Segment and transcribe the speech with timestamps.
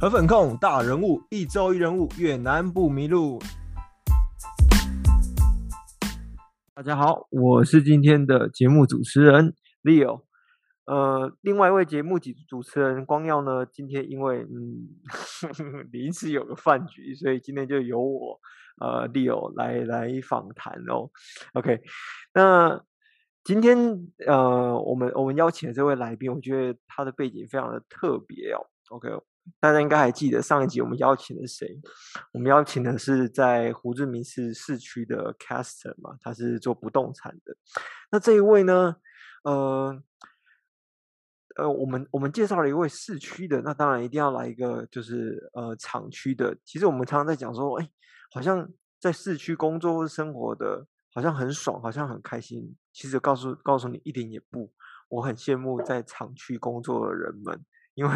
[0.00, 3.40] 河粉控大人物，一周一人物，越南不迷路。
[6.72, 10.22] 大家好，我是今天的节目主持人 Leo。
[10.84, 14.86] 呃，另外一位节目主主持人光耀呢，今天因为嗯
[15.90, 18.38] 临时有个饭局，所以今天就由我
[18.80, 21.10] 呃 Leo 来来访谈哦。
[21.54, 21.80] OK，
[22.34, 22.80] 那
[23.42, 23.76] 今天
[24.28, 28.64] 呃我们我们邀请的这位来宾，我觉得他的背景非常的特别哦。
[28.90, 29.08] OK。
[29.60, 31.80] 大家应该还记得上一集我们邀请了谁？
[32.32, 37.56] 我们邀请的是在胡志明市市区的 Caster 嘛，他是做不动产的。
[38.10, 38.96] 那这一位呢，
[39.44, 40.02] 呃，
[41.56, 46.56] 呃，我们我们介绍了一位市区的，那当然一定要来一个就是呃厂区的。
[46.64, 47.88] 其实我们常常在讲说，哎，
[48.30, 48.68] 好像
[49.00, 52.76] 在市区工作或生活的，好像很爽，好像很开心。
[52.92, 54.72] 其实告诉告诉你一点也不，
[55.08, 57.64] 我很羡慕在厂区工作的人们。
[57.98, 58.10] 因为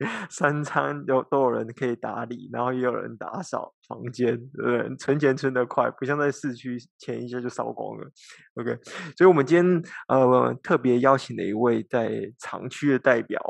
[0.28, 4.96] 三餐有都有人可以打理，然后也有人打扫房间，对不对？
[4.96, 8.10] 存钱存得快，不像在市区，钱一下就烧光了。
[8.54, 8.76] OK，
[9.16, 13.40] 所以我们今天呃特别邀请了一位在厂区的代表。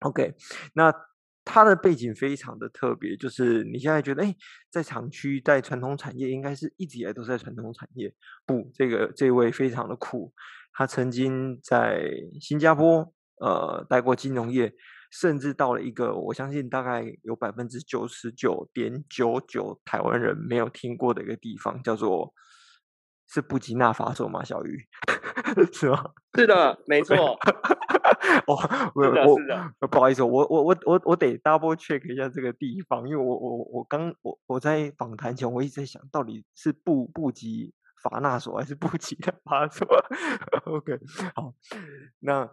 [0.00, 0.34] OK，
[0.74, 0.92] 那
[1.44, 4.34] 他的背景非常的特别，就是你现在觉得哎，
[4.70, 8.12] 在厂区在传统产业应该是一直以来都在传统产业，
[8.44, 10.32] 不，这个这位非常的酷，
[10.72, 14.72] 他曾经在新加坡呃待过金融业。
[15.20, 22.34] 甚至到了一个，我相信大概有百分之九十九点九九台湾人没有听过的一个地方，叫做
[23.28, 24.42] 是布吉纳法索吗？
[24.42, 24.76] 小鱼
[25.72, 26.10] 是吗？
[26.36, 27.16] 是的，没错。
[28.48, 28.58] 哦，
[28.96, 29.04] 我
[29.80, 39.86] 我不好意思，我我我我我得 double check 一下这个地方，因为我我我刚我我在访谈前我一直在想到底是布布吉法纳索还是布吉纳法索？
[40.66, 40.98] OK，
[41.36, 41.54] 好，
[42.18, 42.50] 那。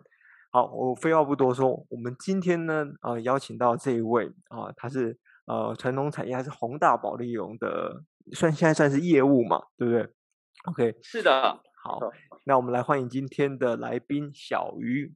[0.54, 8.04] 好，我废话不多说，我们今天呢，呃，邀请到这一位啊、呃，他是呃传统产业还是宏大保利龙的，
[8.34, 10.10] 算现在算是业务嘛，对不对
[10.66, 11.58] ？OK，是的。
[11.82, 12.00] 好，
[12.44, 15.14] 那我们来欢迎今天的来宾小鱼。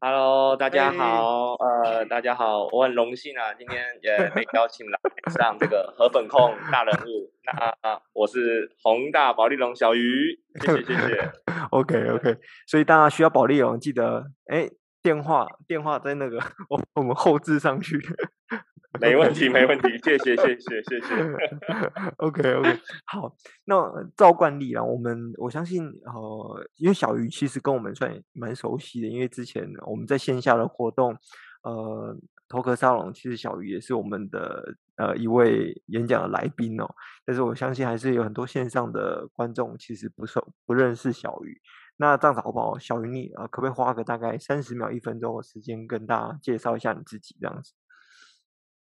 [0.00, 4.98] Hello，大家好，呃，大家好，我很荣幸啊，今天也被邀请来
[5.32, 7.32] 上这个河粉控大人物。
[7.44, 11.32] 那我是宏大保利龙小鱼，谢谢谢谢。
[11.70, 14.68] OK OK，所以大家需要保利龙，记得哎，
[15.02, 16.38] 电话电话在那个
[16.70, 18.00] 我我们后置上去。
[19.00, 21.14] 没问题，没问题，谢谢，谢谢，谢谢。
[22.18, 23.34] OK，OK，好。
[23.64, 31.16] 那照惯例啊，我们我相信，呃，因为小鱼其实跟我们算蛮熟悉的，因为之前我们在线下的活动，
[31.62, 32.14] 呃，
[32.48, 36.86] 头壳沙龙，其实小鱼也是我们的呃一位演讲的来宾哦。
[37.24, 41.58] 但是我相信还是有很多线上的观众其实不熟不认识小鱼。
[42.02, 42.76] 那这样子好不好？
[42.76, 47.74] 小鱼你呃，可不可以花个大概三十秒、一分钟的时间跟大家介绍一下你自己，这样子？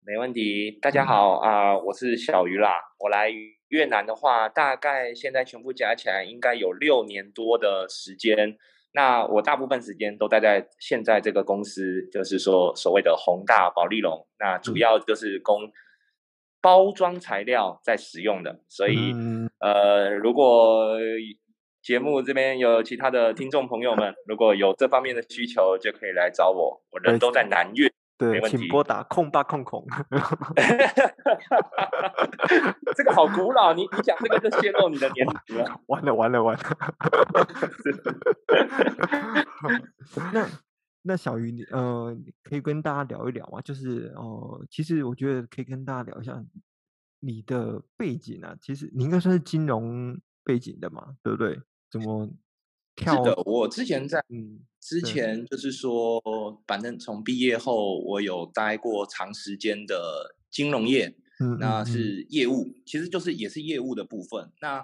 [0.05, 2.73] 没问题，大家好啊、呃，我是小鱼啦。
[2.99, 3.31] 我来
[3.69, 8.55] 越南的话，大概现在全部加起来应该有六年多的时间。
[8.93, 14.27] 那我大部分时间都待在现在这个公司，就是说所谓的宏大保利龙。
[14.37, 15.71] 那主要就是供
[16.61, 18.61] 包装材料在使用的。
[18.69, 19.11] 所以，
[19.59, 20.95] 呃，如果
[21.87, 26.83] 节目这边有其他的听众朋友们，如果有这方面的需求，就可以来找我。
[26.91, 27.89] 我人都在南岳。
[28.17, 29.87] 对，请拨打空八空空。
[32.93, 35.79] 这个好古老，你你讲这个就泄露你的年龄了。
[35.85, 36.63] 完了完了完了。
[40.33, 40.45] 那
[41.03, 43.61] 那小鱼，呃，可以跟大家聊一聊吗？
[43.61, 46.43] 就是哦、呃，其实我觉得可以跟大家聊一下
[47.21, 48.53] 你的背景啊。
[48.59, 51.57] 其实你应该算是金融背景的嘛，对不对？
[51.91, 52.29] 怎么？
[52.99, 56.19] 是的，我之前在嗯，之前就是说，
[56.65, 64.51] 反正从毕业后，我有待过长时间的金融业，嗯，那是业务，其实就是也是业务的部分。
[64.61, 64.83] 那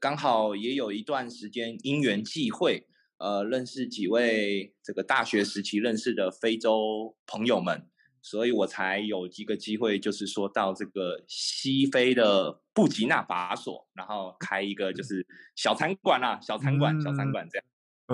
[0.00, 7.88] 刚好也有一段时间因缘际会，呃，认识几位这个大学时期认识的非洲朋友们。
[8.26, 15.24] 所以我才有几个机会，就是说到这个西非的布吉纳法索，然后开一个就是
[15.54, 17.64] 小餐馆啦，小餐馆，小餐馆这样。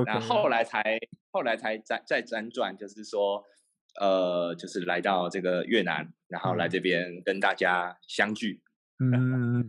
[0.05, 1.01] 那、嗯、后来才
[1.31, 3.43] 后来才再再辗转，就是说，
[3.99, 8.61] 呃，就是来到这个越南，然后来这边跟大家相聚。
[8.99, 9.67] 嗯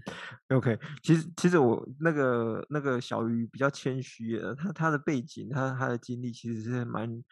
[0.50, 7.24] ，OK，其实其实我那个那个小鱼比较谦虚的，他他的背景，他他的经历其实是蛮。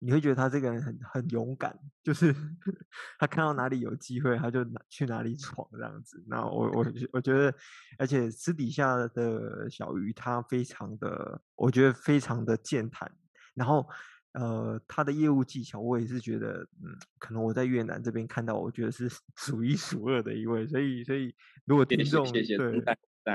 [0.00, 2.32] 你会觉得他这个人很很勇敢，就是
[3.18, 6.22] 他看到哪里有机会，他就去哪里闯这样子。
[6.26, 7.52] 那我我我觉得，
[7.98, 13.10] 而且私底下的小鱼他非常的，我觉得非常的健谈。
[13.54, 13.88] 然后
[14.32, 20.64] 呃，他的业务技巧，我也是觉得，嗯，可能我在越南这边看到，我觉得是 数一数二的一位。
[20.68, 21.34] 所以，所以
[21.64, 22.44] 如果听众对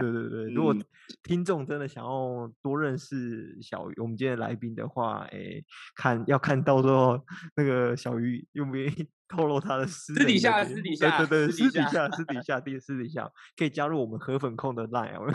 [0.01, 0.75] 对对对，如果
[1.24, 5.63] 听众真的想要多认识小鱼，我们今天的来宾的话，哎，
[5.95, 7.19] 看要看到时候
[7.56, 15.18] 那个小鱼愿不愿意透露他的私私底下私底下对对对私底下私底下第私底下可以加入我们河粉控的 line。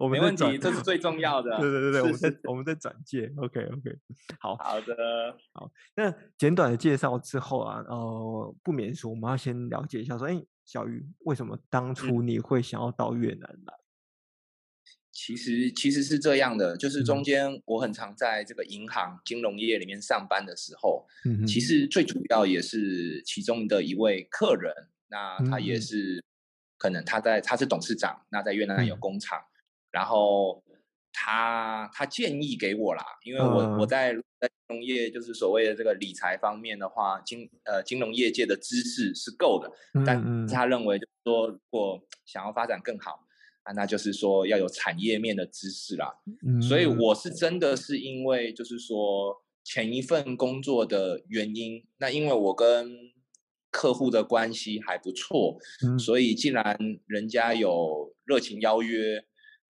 [0.00, 1.60] 我们没问题，这是最重要的。
[1.60, 3.96] 对对对对，我们在我们在转介，OK OK，
[4.40, 4.96] 好好的
[5.52, 5.70] 好。
[5.94, 10.34] 那简短的介绍之后啊，呃，不免说，我们要先了解一下，说，哎，
[10.66, 13.74] 小鱼，为什么当初你会想要到越南来？
[15.12, 26.22] 其实其实是这样的，就是中间我很常在这个银行金融业里面上班的时候，嗯，其实最主要也是其中的一位客人，那他也是
[26.76, 29.38] 可能他在他是董事长，那在越南有工厂。
[29.38, 29.52] 嗯
[29.92, 30.62] 然后
[31.18, 43.24] 他他建议给我啦，因为我、嗯、我在在金融业就是所谓的这个理财方面的话，金呃金融业界的知识是够的，嗯、但是他认为就是说如果想要发展更好
[43.62, 46.14] 啊，那就是说要有产业面的知识啦。
[46.46, 52.94] 嗯、所以我是真的是因为就是说前一份工作的原因，那因为我跟
[53.70, 59.24] 客户的关系还不错，嗯、所以既然人家有热情邀约。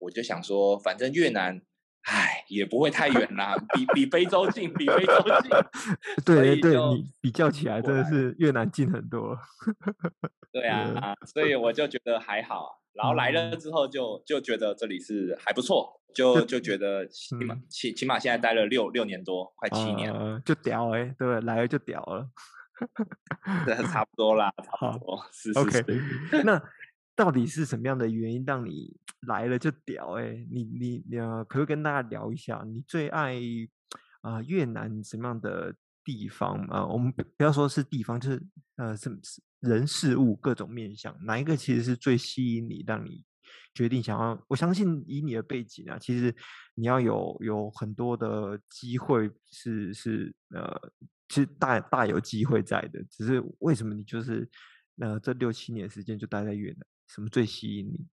[0.05, 1.61] 我就想说，反正越南，
[2.03, 5.51] 唉，也不会太远啦，比比非洲近，比非洲近。
[6.27, 9.39] 对对，你比较起来，真的是越南近很多。
[10.53, 12.83] 对啊，所 以我就觉得还好。
[12.93, 22.29] 然后来了之后就，就就觉得这里是还不错，就就觉得起码起起码现在待了六六年多，快七年了，就屌哎、欸，对，来了就屌了。
[23.91, 25.25] 差不多啦，差不多。
[25.33, 26.43] 是是是。
[26.45, 26.63] 那。
[27.17, 28.97] 到底是什么样的原因让你
[29.27, 30.49] 来了就屌哎、欸？
[30.51, 33.37] 你你你可不可以跟大家聊一下，你最爱
[34.21, 38.43] 啊、越南什么样的地方啊、我们不要说是地方，就是
[38.77, 39.17] 呃什么
[39.61, 43.25] 人事物各种面向，哪一个其实是最吸引你，让你
[43.75, 44.45] 决定想要？
[44.49, 46.35] 我相信以你的背景啊，其实
[46.75, 50.93] 你要有有很多的机会是是呃，
[51.29, 54.49] 其实大大有机会在的，只是为什么你就是
[55.01, 56.79] 呃这六七年时间就待在越南？
[57.07, 58.07] 什么最吸引你？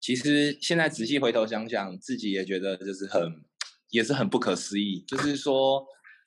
[0.00, 3.44] 其实现在仔细回头想想，自己也觉得就是很，
[3.90, 5.00] 也是很不可思议。
[5.06, 5.86] 就是说，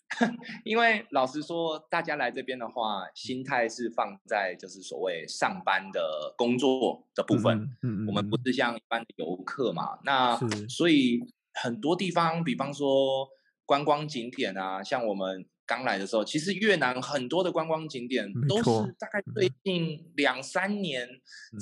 [0.64, 7.58] 因为老实说，大家来这边的话，心态是放在就是所谓上班的工作的部分。
[7.82, 9.98] 嗯嗯，我们不是像一般的游客嘛。
[10.04, 11.20] 那所以
[11.54, 13.28] 很多地方，比方说
[13.66, 15.46] 观光景点啊，像我们。
[15.66, 18.70] 刚来的时候，其实越南很多的观光景点都是
[19.00, 21.08] 大概最近两三年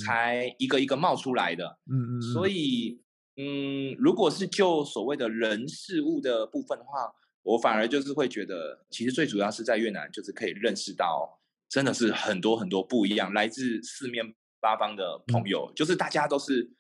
[0.04, 1.78] 才一个一个冒出来的。
[1.86, 2.22] 嗯嗯。
[2.34, 3.00] 所以，
[3.38, 7.14] 嗯，如果是就所谓的人事物的部分的话，
[7.44, 11.40] 我反而就是会觉得，其实最主要是在越南，就是可以认识到
[11.70, 16.72] 真的是很多很多不一样，来自四面八方的朋友，就是大家都是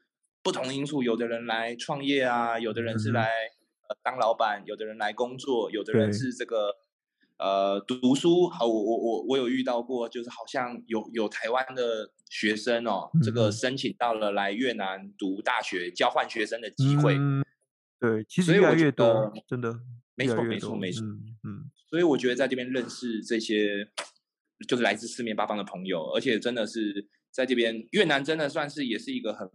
[0.41, 3.29] 不同因素，有的人来创业啊，有的人是来
[3.87, 6.75] 呃当老板，有的人来工作，有的人是这个。
[7.41, 17.15] 呃，读书好，我我我我有遇到过，就是好像有有台湾的学生哦，嗯、这个申请到了来越南读大学交换学生的机会。
[17.17, 17.43] 嗯、
[17.99, 19.79] 对，其实越来越多，真的，
[20.13, 21.03] 没错没错没错。
[21.03, 23.89] 嗯，所以我觉得在这边认识这些，
[24.67, 29.49] 就是来自四面八方的朋友，而且真的是在这边越南真的算是也是一个很。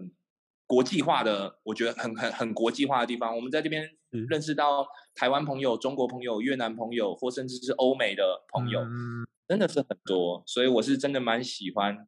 [0.68, 3.36] 国际化的，我觉得很很很国际化的地方。
[3.36, 3.88] 我们在这边
[4.28, 10.42] 认识到台湾朋友、中国朋友、越南朋友，或甚至是欧美的朋友，嗯、真的是很多。
[10.46, 12.06] 所以我是真的蛮喜欢，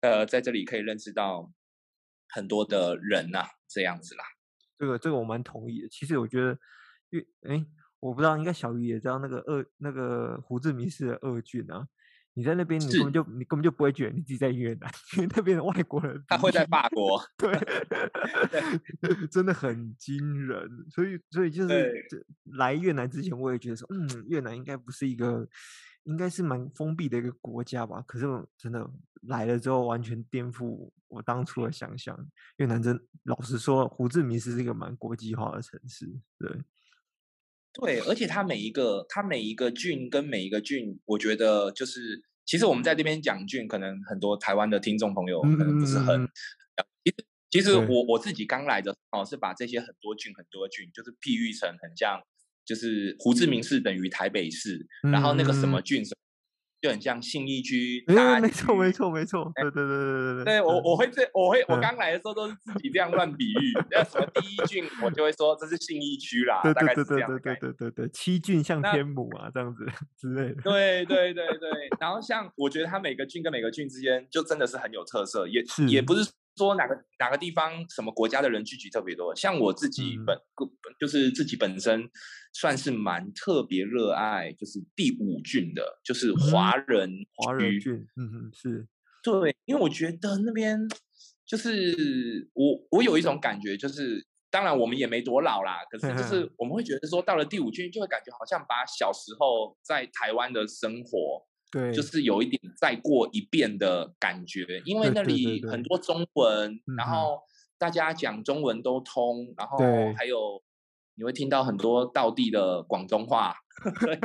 [0.00, 1.52] 呃，在这里可以认识到
[2.28, 4.24] 很多的人呐、啊，这样子啦。
[4.78, 5.88] 这个这个我蛮同意的。
[5.88, 6.58] 其实我觉得
[7.10, 7.66] 越哎，
[8.00, 11.88] 我不知道，应该小鱼也知道那个鄂那个胡志明市的鄂郡啊。
[12.38, 17.50] 你在那边，你根本就你根本就不会觉得你自己在越南，因为那边的外国人他会在法国，对，
[19.28, 20.86] 真的很惊人。
[20.88, 21.92] 所以，所以就是
[22.52, 25.48] 来越南之前，我也觉得说，嗯，越南应该不是一个，
[26.04, 28.00] 应该是蛮封闭的一个国家吧。
[28.06, 28.26] 可是，
[28.56, 28.88] 真的
[29.22, 32.16] 来了之后，完全颠覆我当初的想象。
[32.58, 36.06] 越南真，老实说，胡志明市是一个蛮国际化的城市，
[36.38, 36.62] 对。
[37.80, 46.28] 对，而且它每一个，它每一个郡跟每一个郡，我觉得就是，其实我们在这边讲俊，可能很多台湾的听众朋友可能不是很，嗯、
[47.04, 47.16] 其实
[47.50, 52.18] 其实我我自己刚来的时候是把这些很多郡很多郡，就是譬喻成很像，
[52.64, 56.16] 就是胡志明市等于台北市，嗯、然后那个什么郡什么，
[56.80, 58.04] 就很像信义区。
[58.06, 59.50] 哎，没错，没错，没错。
[59.54, 60.44] 对对对对对对。
[60.44, 67.28] 对我我会这我会我刚来的时候都是自己这样乱比喻，那什么第一郡，我就会说这是信义区啦，大概是这样。
[67.28, 69.86] 对对对对对，七郡像天母啊这样子
[70.18, 70.62] 之类的。
[70.62, 71.70] 对对对对，
[72.00, 76.30] 然后像我觉得它每个郡跟每个郡之间就真的是很有特色，也也不是。
[76.58, 80.68] 说哪个哪个地方什么国家的人聚集特别多，像我自己本、嗯、
[81.00, 82.10] 就是自己本身
[82.52, 88.86] 算是蛮特别热爱，就是第五郡的，就是华人、嗯、华人郡，嗯嗯是，
[89.22, 90.76] 对，因为我觉得那边
[91.46, 101.47] 就是我我有一种感觉，就是当然我们也没多老啦，可是就是 我们会觉得说到了第五郡，就会感觉好像把小时候在台湾的生活。
[101.70, 107.40] 对，就是有一点再过一遍的感觉，因为那里很多中文，对对对对，然后
[107.76, 109.78] 大家讲中文都通，嗯、然后
[110.16, 110.62] 还有
[111.14, 113.54] 你会听到很多道地的广东话，
[114.00, 114.18] 对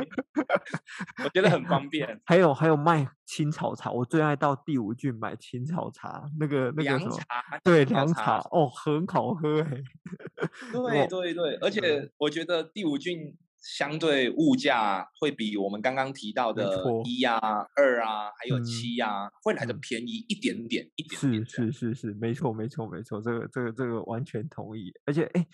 [1.22, 2.20] 我觉得很方便。
[2.24, 7.24] 还有还有卖青草茶，我最爱到第五郡买青草茶，那个那个什么凉茶，
[7.62, 9.82] 对凉茶哦，很好喝哎。
[10.72, 13.36] 对对对，而且我觉得第五郡。
[13.64, 17.38] 相对物价会比我们刚刚提到的一啊、
[17.74, 21.44] 二啊，还有七啊，会来的便宜一点点，一点点。
[21.46, 24.92] 是是是是，没错没错没错，这个这个这个完全同意。
[25.06, 25.46] 而且哎，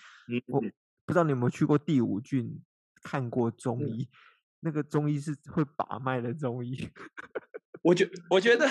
[0.49, 2.61] 我不知道你有没有去过第五郡
[3.00, 4.09] 看过中医，
[4.59, 6.90] 那个中医是会把脉的中医。
[7.83, 8.67] 我觉我觉得。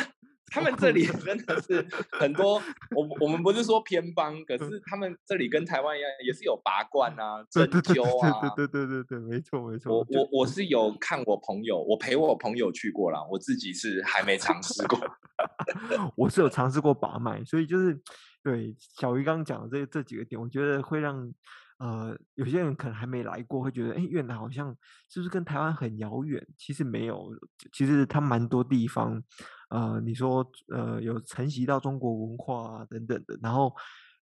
[0.52, 2.62] 他们这里 真的是很多，
[2.96, 8.50] 我我们不是说偏方，可是他们这里跟台湾一样，也是有拔罐啊、针灸啊。
[8.56, 9.94] 对对对对对，没错没错。
[9.94, 15.00] 我我我是有看我朋友，我陪我朋友去过了，我自己是还没尝试过。
[16.16, 18.00] 我是有尝试过把脉，所以就是
[18.44, 21.32] 对小鱼刚刚讲的这这几个点，我觉得会让
[21.78, 24.76] 呃有些人可能还没来过，会觉得哎越南好像
[25.10, 26.46] 是不是跟台湾很遥远？
[26.58, 27.32] 其实没有，
[27.72, 29.24] 其实它蛮多地方。
[29.70, 33.74] 呃，你说呃，有承袭到中国文化啊等等的，然后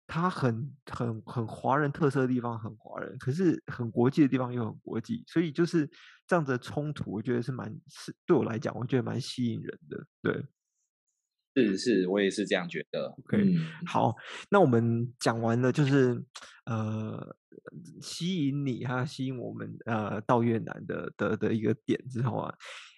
[0.05, 5.89] 它很很很华人特色的地方很华人，可是很国际的地方又很国际，所以就是
[6.25, 10.05] 这样子的冲突，我觉得是蛮是对我来讲，我觉得蛮吸引人的。
[10.21, 10.45] 对，
[11.55, 13.07] 是是，我也是这样觉得。
[13.07, 14.15] OK，嗯，好，
[14.49, 16.23] 那我们讲完了，就是
[16.65, 17.35] 呃，
[18.01, 22.53] 吸引你还有吸引我们呃到越南的的的一个点之后啊。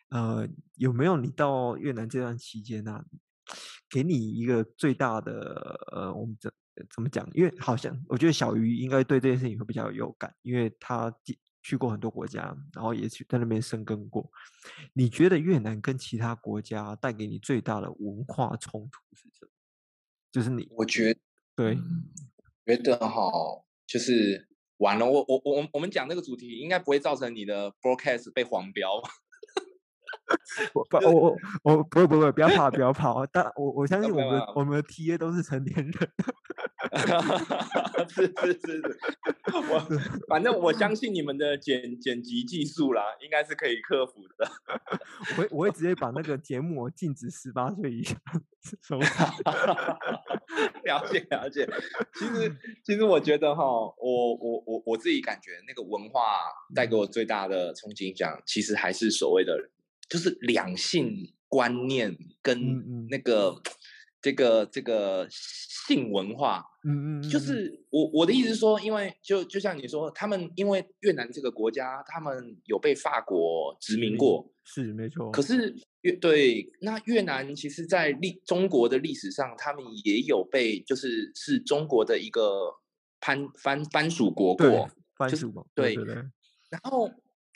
[0.09, 3.05] 呃，有没有你到越南这段期间呢、啊，
[3.89, 6.51] 给你一个最大的呃，我们怎
[6.95, 7.29] 怎么讲？
[7.33, 11.13] 因为好像我觉得小鱼应该对这件事情会比较有感，因为他
[11.61, 14.31] 去过很多国家，然后也去在那边生根过。
[14.93, 19.51] 你觉得越南跟其他国家带给你最大的文化冲突是什么？
[20.31, 21.19] 就是你，我觉得
[21.55, 21.77] 对，
[22.65, 23.31] 觉得哈，
[23.85, 24.47] 就是
[24.77, 25.05] 完了。
[25.05, 28.89] 我我我我们讲那个主题应该不会造成你的 broadcast 被黄标。
[30.73, 35.93] 我不，我我我不会不会，不要怕不要怕，但我我相信我们我们的 T A 都是成年人，
[38.09, 38.99] 是是是是，
[39.71, 39.79] 我
[40.27, 44.47] 反正我相信你们的剪剪辑技术啦，应该是可以克服的。
[45.31, 48.15] 我会我会直接把那个节目禁止十八岁以下
[48.81, 49.27] 收看。
[50.83, 51.67] 了解了解，
[52.15, 56.21] 其实其实我觉得哈，我我我我自己感觉那个文化
[56.73, 59.69] 带给我最大的冲击，讲其实还是所谓的。
[60.09, 63.73] 就是两性观念跟那个、嗯嗯、
[64.21, 75.31] 这个这个性文化，嗯嗯，就是我我的意思是说，因为就就像你说，他们因为越南这个国家，他们有被法国殖民过，是没错。
[75.31, 82.75] 可是越对那越南，其实，在历中国的历史上，他们也有被就是是中国的一个
[83.21, 86.13] 藩藩藩属国过，藩属国，对对对，
[86.69, 87.09] 然后。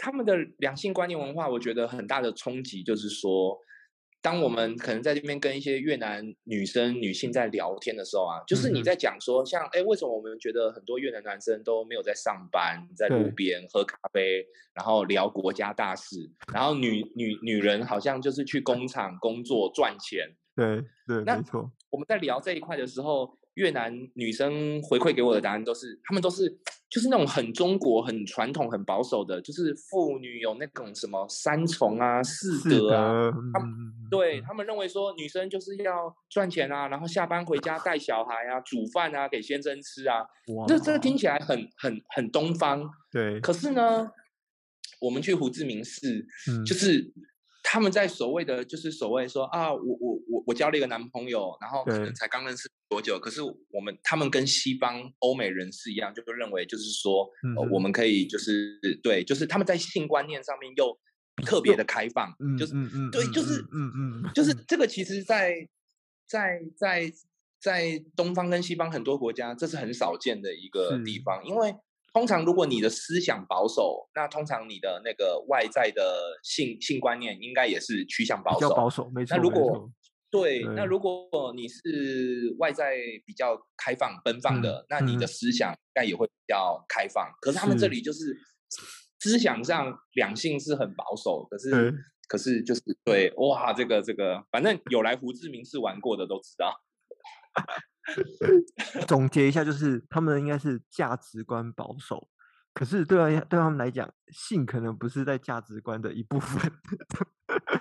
[0.03, 3.57] 他们的两性观念文化，我觉得很大的冲击就是说，
[4.22, 20.36] 当我们可能在这边跟一些越南女生、女性在聊天的时候啊，就是你在讲说，像哎，为什么我们觉得很多越南男生都没有在上班，在路边喝咖啡，然后聊国家大事，然后女女女人好像就是去工厂工作赚钱。
[20.53, 21.72] 对对，没错。
[21.89, 23.38] 我们在聊这一块的时候。
[23.55, 26.50] 越南女生回馈给我的答案都是，她们都是
[26.89, 33.31] 就是那种很中国、很传统、很保守的，就是妇女有那种什么三从啊、四德啊。
[33.53, 33.69] 他们
[34.10, 40.25] 对他们认为说，女生就是要赚钱啊，然后下班回家带小孩啊、煮饭啊给先生吃啊。
[40.67, 42.89] 这这个听起来很很很东方。
[43.12, 43.39] 对。
[43.39, 44.10] 可是呢，
[45.00, 46.25] 我们去胡志明市，
[46.65, 47.13] 就是。
[47.63, 57.27] 他们在所谓的就是所谓说啊，我我我我交了一个男朋友，然后可能才刚认识多久，可是我们他们跟西方欧美人士一样，就认为就是说，
[57.58, 60.96] 呃，我们可以就是对，就是他们在性观念上面又
[61.46, 65.55] 特别的开放，就是嗯嗯，对，就是嗯嗯，就是这个其实在
[66.27, 67.12] 在在
[67.60, 71.74] 在东方跟西方很多国家，这是很少见的一个地方，因为
[72.13, 79.36] 通常如果你的思想保守，那通常你的那个外在的性性观念应该也是趋向保守，保守，没错。
[79.36, 79.91] 那如果
[80.32, 87.32] 对，那如果你是外在比较开放奔放的，那你的思想应该也会比较开放。
[87.41, 88.38] 可是他们这里就是。
[89.20, 91.96] 思想上两性是很保守，可是、嗯、
[92.27, 96.75] 可是就是对哇，这个这个，反正有来胡志明市玩过的都知道。
[99.07, 102.27] 总结一下，就是他们应该是价值观保守。
[102.74, 106.72] 可是对，对他们来讲，性可能不是在价值观的一部分。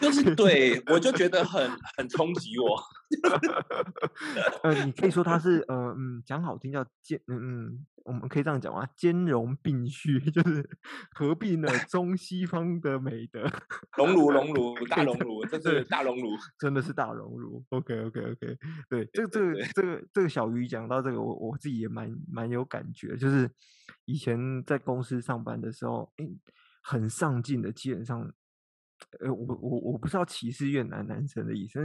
[0.01, 2.81] 就是对，我就觉得很很冲击我。
[4.63, 8.87] 呃，你可以说他是呃嗯，讲好听叫兼嗯嗯，我们可以这样讲吗？
[8.97, 10.67] 兼容并蓄， 就是
[11.15, 13.51] 合并了中西方的美德。
[13.97, 17.63] 熔炉，熔炉，大熔炉，这是大熔炉，真的是大熔炉。
[17.71, 23.51] OK OK OK，对，这个这个这个这个小鱼讲到这个，我我自己也蛮蛮有感觉，就是。
[24.05, 26.29] 以前在公司上班的时候，欸、
[26.83, 28.33] 很上进的，基本上，
[29.21, 31.81] 呃，我我我不知道歧视越南男生的意思，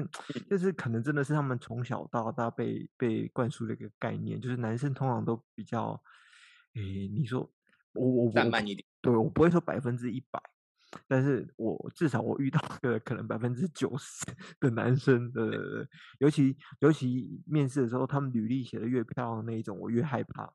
[0.50, 6.02] 就是可能真的是他们从小到大被被灌输的一个概念，就是男生通常都比较，
[6.76, 7.52] 诶、欸，你说
[7.94, 10.42] 我我我，浪漫一点，对，我不会说百分之一百。
[11.06, 14.26] 但是我至少我遇到个可能百分之九十
[14.58, 15.86] 的男生的，
[16.20, 20.50] 尤其尤其面试的时候，他们履历写的越漂亮的那一种，我越害怕。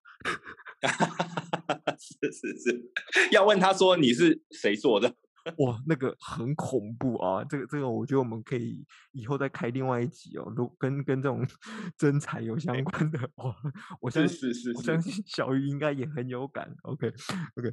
[1.98, 2.90] 是是是，
[3.30, 5.14] 要问他说你是谁做的？
[5.58, 7.42] 哇，那个很恐怖啊！
[7.44, 10.52] 这个这个，我觉得我们可以以后再开另外一集哦。
[10.56, 11.44] 如跟跟这种
[11.98, 13.54] 真才有相关的，哇，
[14.00, 16.72] 我相信是是是，我相信小鱼应该也很有感。
[16.84, 17.08] OK
[17.56, 17.70] OK，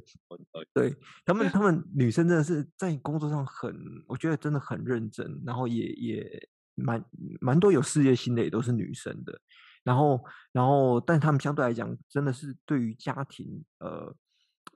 [0.74, 3.74] 对他们他们女生真的是在工作上很，
[4.08, 7.04] 我觉得真的很认真，然后也也蛮
[7.40, 9.40] 蛮多有事业心的，也都是女生的。
[9.84, 10.22] 然后
[10.52, 14.14] 然后，但他们相对来讲，真的是对于家庭，呃，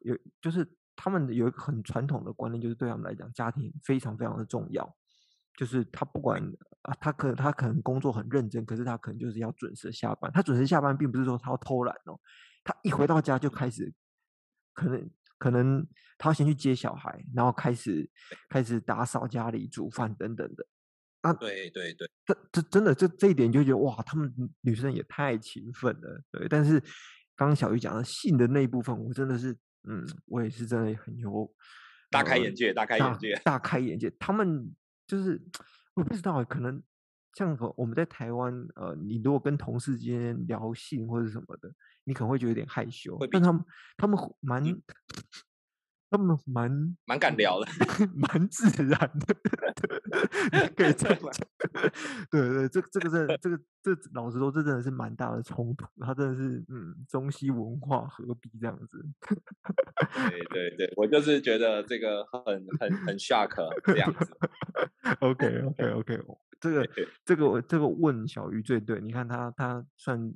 [0.03, 0.71] 有就是。
[0.97, 4.97] 他们有一个很传统的观念，就是对他们来讲，家庭非常非常的重要。
[5.57, 6.43] 就是他不管
[6.83, 10.29] 啊，他可他可能工作很认真，可是他可能就是要准时下班。
[10.33, 12.19] 他准时下班，并不是说他要偷懒哦，
[12.65, 13.95] 他一回到家就开始，
[14.73, 15.87] 可能可能
[16.19, 18.11] 他要先去接小孩，然后开始
[18.49, 20.67] 开始打扫家里、煮饭等等的。
[21.21, 26.21] 啊，对对对，这这真的这这一点就觉得哇，他们女生也太勤奋了。
[26.33, 26.81] 对，但是
[27.37, 29.57] 刚刚小鱼讲的性的那一部分，我真的是。
[29.89, 31.53] 嗯，我也是真的很有
[32.11, 34.11] 大开眼界，大开眼界，大开眼界。
[34.19, 34.75] 他们
[35.07, 35.41] 就是
[35.95, 36.83] 我不知道，可能
[37.35, 41.73] 像我们在台湾，呃，你如果跟同事之间聊性或者什么的，
[42.05, 43.19] 你可能会觉得有点害羞。
[43.31, 43.65] 但他们
[43.97, 44.65] 他们蛮。
[46.17, 47.67] 他们蛮蛮敢聊的，
[48.15, 49.35] 蛮自然的，
[50.77, 51.49] 可以这样讲。
[52.31, 55.85] 对对，这这个是这个这老实说，这真的是蛮大的冲突。
[56.01, 59.05] 他真的是嗯，中西文化合璧这样子。
[60.31, 63.51] 对对对，我就是觉得这个很很很 shock
[63.85, 64.33] 这样子。
[65.19, 66.21] OK OK OK，
[66.61, 66.89] 这个
[67.25, 70.33] 这个这个问小鱼最对，你看他他算。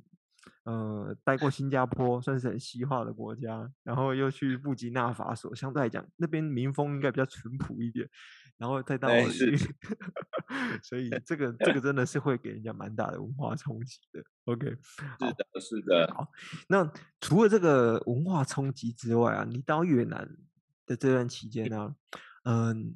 [0.69, 8.07] 呃，待过新加坡，算是很西化的国家，然后又去布吉纳法索，相对来讲，那边民风应该比较淳朴一点，
[8.55, 9.07] 然后再到，
[10.83, 14.23] 所以这个 这个真的是会给人家蛮大的文化冲击的。
[14.45, 16.13] OK，是的，是的。
[16.13, 16.27] 好，
[16.67, 16.87] 那
[17.19, 20.37] 除了这个文化冲击之外啊，你到越南
[20.85, 21.95] 的这段期间呢，
[22.43, 22.95] 嗯，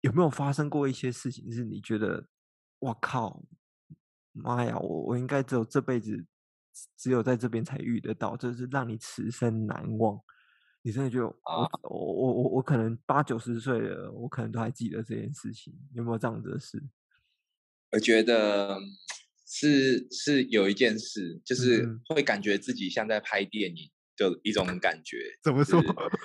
[0.00, 2.26] 有没有发生过一些事情，是你觉得，
[2.80, 3.44] 我靠，
[4.32, 6.26] 妈呀，我我应该只有这辈子。
[6.96, 10.18] 只有在这边才遇得到，就是让你此生难忘。
[10.84, 15.72] 你真的觉得我、啊、我我我我可能八九十岁了，我可能都还记得这件事情。
[15.94, 16.82] 有没有这样子的事？
[17.92, 18.80] 我觉得
[19.46, 25.18] 是是有一件事，就是会感觉自己像在拍电影的一种感觉。
[25.44, 25.80] 怎么说？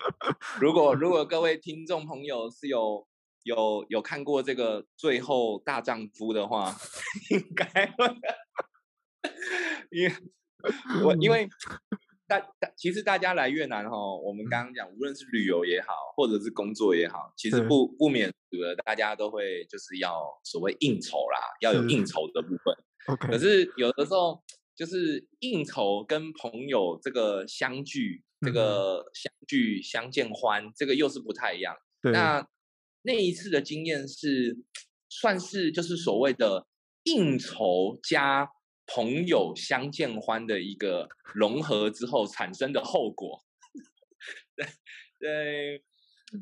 [0.59, 3.07] 如果如果各位听众朋友是有
[3.43, 6.75] 有有看过这个《最后大丈夫》的话，
[7.29, 7.65] 应该
[7.97, 8.07] 会。
[9.91, 10.13] 因为
[11.03, 11.47] 我因为
[12.27, 22.75] 大大其实大家来越南哈，我们刚刚讲，无论是旅游也好，或者是工作也好，其实不不免俗的，大家都会就是要所谓应酬啦，要有应酬的部分。
[23.07, 24.43] OK，可是有的时候
[24.75, 31.77] 就是应酬跟朋友这个相聚，这个相聚相见欢，这个又是不太一样。
[32.01, 32.45] 那
[33.03, 34.57] 那一次的经验是
[35.07, 36.67] 算是就是所谓的
[37.03, 38.49] 应酬加。
[38.87, 43.43] 朋友相见欢的一个融合之后产生的后果，
[44.55, 44.65] 对
[45.19, 45.83] 对，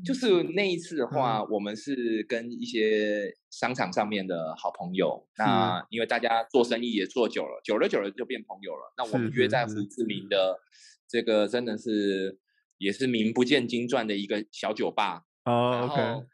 [0.04, 5.28] 就是那一次的话，嗯、我们是跟一些商场上面的好朋友。
[5.36, 8.94] 是那因为大家做生意也做久了，久了久了就变朋友了。
[8.98, 10.60] 那我们约在胡志明的
[11.08, 12.40] 这个真的是
[12.78, 15.24] 也是名不见经传的一个小酒吧。
[15.46, 16.28] 哦，然后 okay.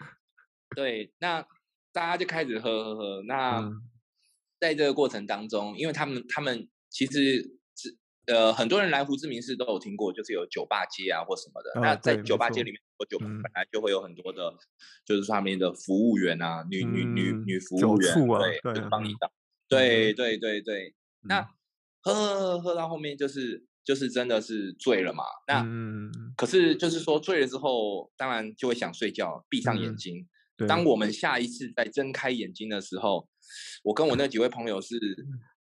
[0.76, 1.45] 对，那
[1.91, 3.24] 大家就开始喝喝喝。
[3.28, 3.74] 那、嗯、
[4.62, 7.41] 在这个过程当中，因为他们他们其实
[7.76, 7.97] 是。
[8.28, 11.71] 呃，很多人来胡志明市都有听过，就是有酒吧街啊或什么的。
[11.71, 14.58] 哦、那在酒吧街里面，喝酒本来就会有很多的，嗯、
[15.04, 19.30] 就是上面的服务员啊，女女女女服务员，啊、对，对，帮你倒。
[19.67, 21.41] 对对对对，那
[22.02, 25.24] 喝喝喝喝到后面，就是就是真的是醉了嘛。
[25.47, 30.28] 那、嗯、可是就是说醉了之后，当然就会想睡觉，闭上眼睛。
[30.58, 33.28] 嗯、当我们下一次再睁开眼睛的时候，
[33.84, 34.97] 我跟我那几位朋友是。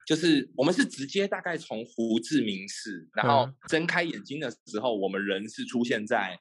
[0.06, 6.40] 就是我们是直接大概从胡志明市，然后睁开眼睛的时候，我们人是出现在，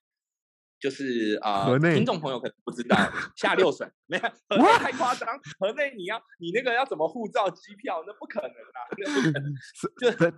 [0.79, 2.95] 就是啊，呃、内听众朋友可能不知道，
[3.35, 5.27] 下六省没有，河内太夸张，
[5.59, 9.53] 河内你要你那个要怎么护照、机票，那不可能啊，那不可能。
[9.99, 10.31] 就的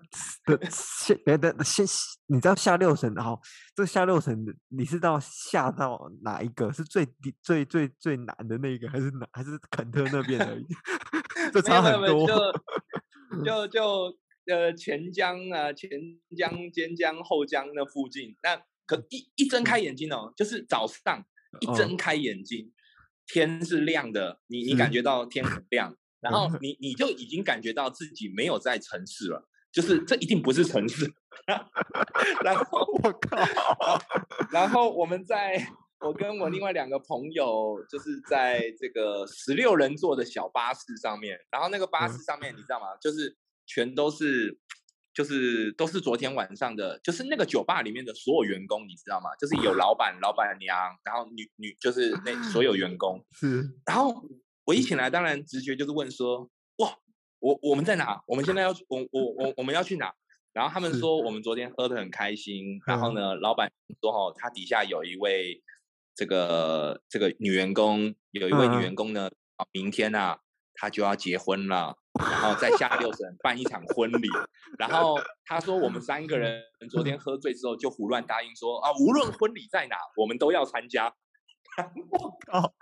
[0.46, 1.18] 的先
[1.58, 1.86] 的先，
[2.28, 3.40] 你知道下六省，然后
[3.76, 4.38] 这下六省，
[4.70, 6.72] 你是到下到哪一个？
[6.72, 9.28] 是最低最最最难的那个，还是哪？
[9.32, 10.66] 还是肯特那边而已？
[11.52, 12.28] 这差很多。
[13.46, 15.90] 就就呃前江啊前
[16.36, 21.24] 江尖江后江那附近，那可一一睁开眼睛哦，就是早上
[21.60, 22.74] 一睁开眼睛，哦、
[23.28, 25.00] 天是亮的，你你感觉。
[25.04, 31.14] 到天很亮，然后 你你就已经感觉到自己没有在城市了，就是这一定不是城市。
[32.44, 34.02] 然后 我靠，
[34.52, 35.64] 然后我们在
[36.00, 42.88] 我跟我另外两个朋友，就是在这个十六人座的小巴士上面，然后那个巴士上面你知道吗？
[43.00, 44.58] 就是全都是，
[45.14, 49.30] 就是都是昨天晚上的，就是那个酒吧里面的所有员工，你知道吗？
[49.40, 53.26] 就是有老板、老板娘，然后女女就是那所有员工。
[53.34, 53.70] 是。
[53.86, 54.24] 然后
[54.66, 56.98] 我一醒来，当然直觉就是问说：哇，
[57.40, 58.22] 我我们在哪？
[58.28, 60.14] 我们现在要我我我我们要去哪？
[60.54, 62.80] 然后他们说我们昨天喝的很开心。
[62.86, 65.62] 然后呢，老板说哦，他底下有一位。
[66.16, 70.42] 这个这个女员工有一位女员工呢，啊，明天啊，
[70.74, 74.28] 她就要结婚了，然后在下六省办一场婚礼。
[74.78, 81.14] 然后他说，我们三个人昨天喝醉之后就胡乱答应说啊，无论婚礼在哪，我们都要参加。
[82.12, 82.74] 我靠！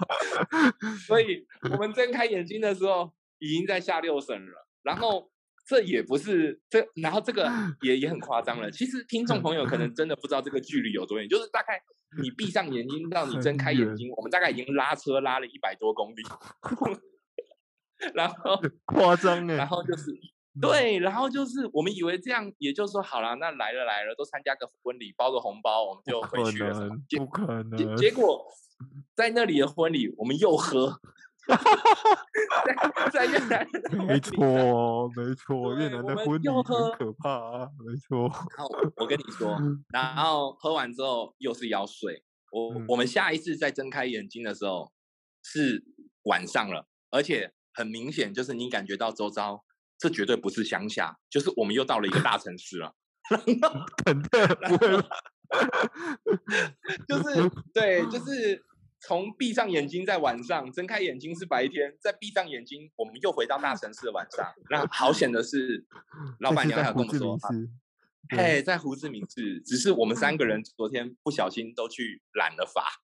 [1.08, 4.68] 所以我们睁开眼睛的时候，已经在下六省了。
[4.84, 5.30] 然后
[5.68, 8.72] 这也不是这，然后这个也也很夸张了。
[8.72, 11.82] 其实听众朋友可能真的不知道这个距离有多远，就是大概。
[12.22, 16.24] 你闭上眼睛到你睁开眼睛，我们大概已经拉车拉了一百多公里，
[18.14, 20.12] 然后夸张哎，然后 就是
[20.62, 26.90] 对，然后就是我们以为这样，也就是说好了，那来了来了，都参加个婚礼，包个红包，我们就回去了。
[27.18, 28.46] 不可能，结果
[29.16, 31.00] 在那里的婚礼，我们又喝。
[33.14, 33.66] 在越南，
[34.06, 38.30] 没错，没错，越南的婚礼很可怕啊，没错。
[38.58, 39.58] 然后我跟你说，
[39.88, 42.22] 然后喝完之后又是要睡。
[42.52, 44.92] 我我们下一次再睁开眼睛的时候
[45.42, 45.86] 是
[46.24, 49.64] 晚上了，而且很明显就是你感觉到周遭，
[50.00, 52.96] 这绝对不是乡下，就是我们又到了一个大城市了。
[53.30, 55.04] 肯定不会，
[57.08, 58.64] 就 是对，就是。
[59.00, 64.44] 从闭上眼睛在晚上，睁开眼睛是白天，再闭上眼睛，我们又回到大城市的晚上。
[64.72, 65.86] 那好险的是，
[66.42, 67.38] 老板娘还跟我们说，
[68.36, 73.04] 嘿，在胡志明市，只是我们三个人昨天不小心都去染了发。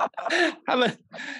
[0.64, 0.98] 他们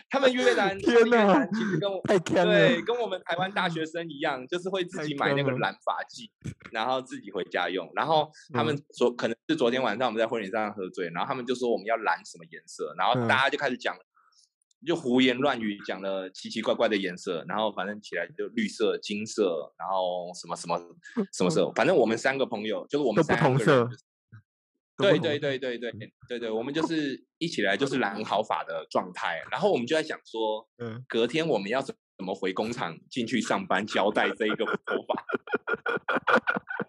[0.09, 6.31] 他们越南，越南其实跟我对跟我们台湾大学生一样，就是会自己买那个染发剂，
[6.71, 7.91] 然后自己回家用。
[7.95, 13.97] 然后他们昨可能是昨天晚上我们在婚礼上喝醉，然后他们就说我们要染什么颜色，然后大家就开始讲，
[14.87, 20.79] 就胡言乱语讲了奇奇怪怪的颜色，然后反正起来就绿色、金色，然后什么什么
[21.33, 23.89] 什么 色，反正我们三个朋友就是我们三个人。
[25.01, 25.93] 对对对对对
[26.29, 35.25] 对对，我们就是一起来就是染好法的状态，然后我们就在想说， 嗯，隔天我们要怎么回工厂进去上班交代这一个头发？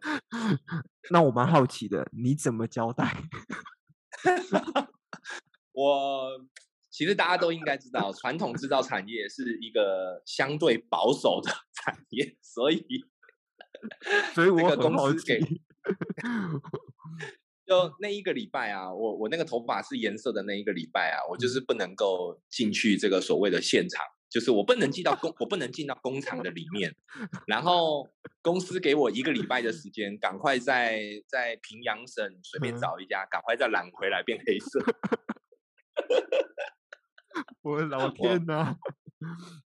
[1.11, 3.15] 那我蛮好奇的，你怎么交代？
[5.73, 6.29] 我
[6.89, 12.85] 其实大家都应该知道，传统制造产业是一个相对保守的产业，所以
[14.33, 15.63] 所以我很好奇。
[17.65, 26.95] 就那一个礼拜啊，我我那个头发是颜色的那一个礼拜啊，我就是不能够进去这个所谓的现场，就是我不能进到工，我不能进到工厂的里面。
[27.45, 28.09] 然后
[28.41, 34.79] 公司给我一个礼拜的时间，赶快在在平阳省随便找一家，赶快再染回来变黑色。
[37.61, 38.75] 我的老 天呐！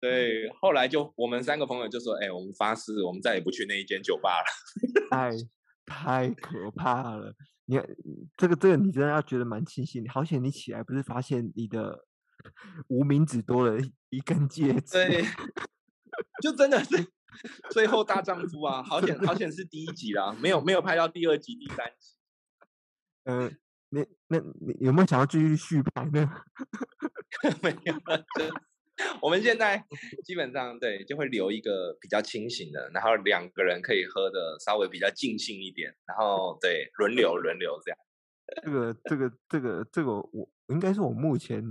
[0.01, 4.45] 对，后来就我们三个朋友就说：“哎、欸，我们发誓，我们再也不去那一间酒吧了。”
[5.09, 5.31] 太
[5.85, 7.33] 太可怕了！
[7.65, 7.79] 你
[8.37, 10.07] 这个这个，你真的要觉得蛮庆幸。
[10.09, 12.05] 好险你起来不是发现你的。
[12.89, 15.23] 无名指多了一根戒指，对，
[16.43, 17.07] 就真的是
[17.71, 18.83] 最后大丈夫啊！
[18.83, 22.17] 好险，好 险是第一集啦，没有没有拍到第二集、第三集。
[23.23, 23.51] 嗯、呃，
[23.89, 26.29] 那那你有没有想要继续续拍呢？
[27.63, 27.95] 没有，
[29.21, 29.83] 我们现在
[30.23, 37.97] 基本上对就会留一个比较清醒的，然后两个人可以喝的稍微比较尽兴一点，然后对轮流轮流这样。
[38.63, 41.63] 这个这个这个这个我应该是我目前。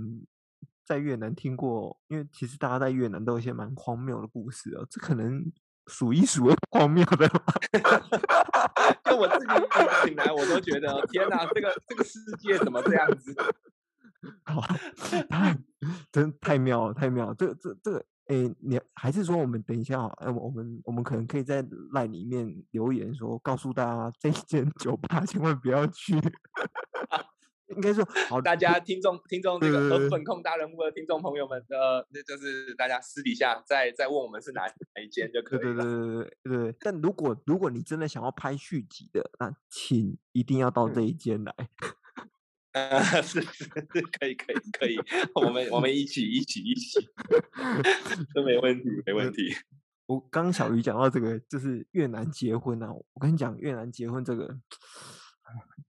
[0.87, 5.43] 在越南听过，因为其实大家在越南都有一些蛮荒谬的故事哦，这可能
[5.87, 7.43] 数一数二荒谬的吧。
[9.09, 9.51] 就我自己
[10.05, 13.33] 醒来，我都觉得天哪，这个这个世界怎么这样子？
[14.45, 14.61] 好，
[15.29, 15.57] 太
[16.11, 17.35] 真太妙了，太妙了。
[17.35, 26.15] 这这这个，哎，你还是说我们等一下，哎，我们我们可能可以在 LINE 里面留言说，告诉大家这一间 酒吧千万不要去。
[27.69, 35.83] 应该说，好，大家听众听众这个和粉控大人物的听众朋友们的，那就是大家私底下再再问我们是哪哪一间就可以了。
[35.83, 36.75] 对对对对对。
[36.79, 41.53] 但如果如果你真的想要拍续集的，那请一定要到这一间来。
[42.77, 43.71] 呃，是是是，
[44.19, 44.99] 可以可以可以，
[45.33, 46.99] 我们我们一起一起一起，
[48.33, 49.55] 都没问题没问题。
[50.07, 54.59] 我刚小鱼讲到这个，就是越南结婚啊，我跟你讲越南结婚这个。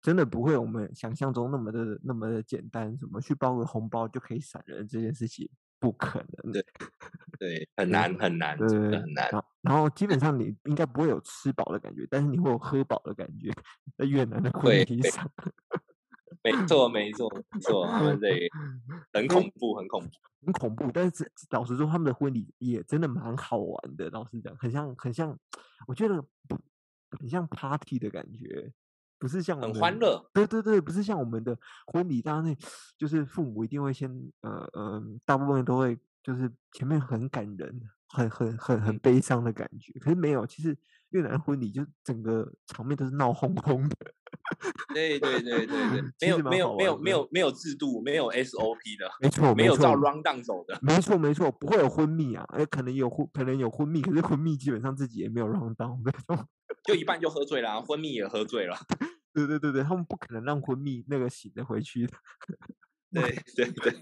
[0.03, 5.49] 真的不会我们想象中那么的那么的简单，什么去包个红包就可以闪人这件事情
[5.81, 6.63] 不可能的，
[7.41, 9.29] 对，很难很难，对很难。
[9.63, 13.51] 然后基本上你应该不会有吃饱的感觉，但是你会有喝饱的感觉，
[13.97, 15.29] 在越南的婚礼上。
[16.53, 18.29] 没错没错没错，他们这
[19.13, 20.09] 很恐怖很恐怖
[20.45, 25.37] 很恐怖，但是老实说他们的婚礼也真的蛮好玩的，老实讲，很像很像，
[25.89, 26.25] 我觉得
[27.19, 28.73] 很像 party 的感觉。
[29.19, 32.55] 不是像很欢乐，对对对，不是像我们的婚礼，当然
[32.99, 34.11] 就是父母一定会先，
[34.43, 39.99] 呃呃，大部分都会就是前面很感人，很很很很悲伤的感觉。
[40.01, 40.77] 可是没有，其实
[41.17, 43.97] 越南婚礼就整个场面都是闹哄哄的。
[44.95, 56.47] 对对对对对， 没有没有没有没有没有制度，没有 SOP 的，没错，没有照 rundown 走的，没错没错，不会有婚蜜啊，哎，可能有婚可能有婚蜜，可是婚蜜基本上自己也没有 rundown 那种。
[56.85, 58.77] 就一半就喝醉了，啊，婚蜜也喝醉了。
[59.33, 62.13] 对对对对，他们不可能让婚蜜那个醒着回去的。
[63.13, 63.23] 对
[63.55, 64.01] 对对对，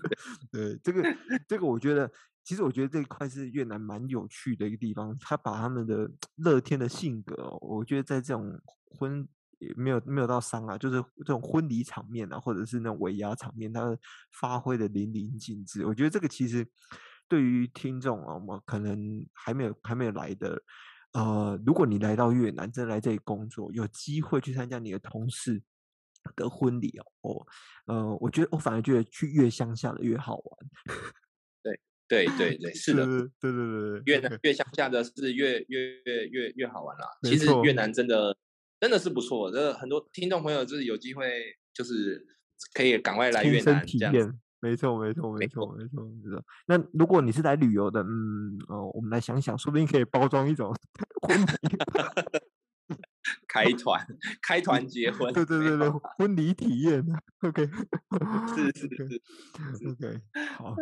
[0.53, 2.11] 对，这个这个，我觉得
[2.44, 5.16] 其实我觉得这一块是越南蛮有趣的一个地方。
[5.18, 9.26] 他把他们的乐天的性格，我觉得在这种婚
[9.59, 13.96] 也没有没有到伤啊，就是这种婚礼场面啊，或者是那种尾牙场面，他
[14.40, 15.87] 发挥的淋漓尽致。
[15.87, 16.66] 我觉得这个其实
[17.26, 20.62] 对于听众啊，我们可能还没有还没有来的。
[21.12, 25.62] 呃，如果你来到越南，真的来这里工作，有机会去参加你的同事
[26.35, 27.46] 的婚礼哦，
[27.87, 30.59] 呃，我觉得我反而觉得去越乡下的越好玩。
[31.62, 33.07] 对对 对对，是的，
[33.40, 37.07] 对对对对，越南越乡下的是越越越越越好玩啦。
[37.23, 38.37] 其实越南真的
[38.81, 42.25] 真的是不错，这很多听众朋友就是有机会，就是
[42.75, 44.12] 可以赶快来越南体验。
[44.61, 46.43] 没错，没错，没错，没错，没错。
[46.67, 50.75] 那如果你是来旅游的，嗯，哦，我们来想想，说不定可以包装一种
[51.21, 51.47] 婚礼，
[53.55, 54.05] 开团，
[54.43, 55.88] 开团结婚，对对对对，
[56.19, 57.07] 婚礼体验
[57.43, 57.64] ，OK，
[58.49, 60.21] 是是是，OK，
[60.57, 60.75] 好，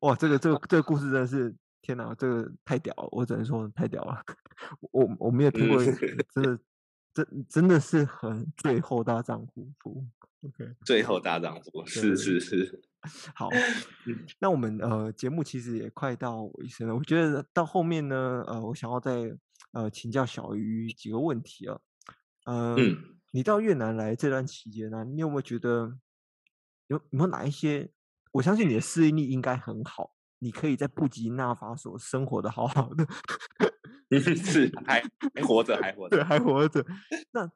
[0.00, 4.24] 哇，这个这个这个故事真的是，天哪，这个太屌了，我只能说太屌了，
[4.90, 6.58] 我我没有听过，真的，
[7.12, 9.70] 真真的是很最后大丈夫
[10.40, 12.80] ，OK，最后大丈夫，是是是。
[13.34, 13.50] 好，
[14.40, 16.94] 那我们呃节目其实也快到尾声了。
[16.96, 19.36] 我觉得到后面呢，呃，我想要再
[19.72, 21.78] 呃请教小鱼几个问题啊。
[22.44, 25.98] 呃、嗯，你到越南来这段期间呢、啊，你有没有觉得
[26.86, 27.90] 有有没有哪一些？
[28.32, 33.06] 我相信你的适应力应该很好，你可以在布吉纳法索生活的好好的。
[34.36, 35.02] 是还
[35.34, 36.84] 还活着，还活着，对，还活着。
[37.32, 37.50] 那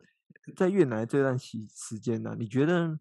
[0.56, 2.98] 在越南这段期时间呢、啊，你觉得？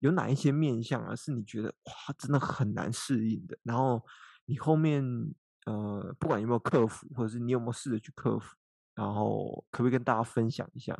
[0.00, 3.56] 有哪一些面相啊，是你觉得哇，真的很难适应的？
[3.62, 4.02] 然后
[4.46, 5.04] 你后面
[5.66, 8.56] 呃，不管有没有克服，或者是你有没有试着去克服，
[8.94, 10.96] 然后可不可以跟大家分享一下？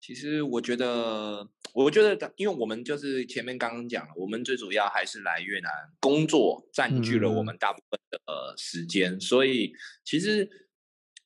[0.00, 7.56] 其实我觉得我觉得，因为我们就是前面刚刚讲了，我们最主要还是来越南工作，占据了我们。
[7.58, 9.72] 大部分的时间，嗯、所以
[10.04, 10.48] 其实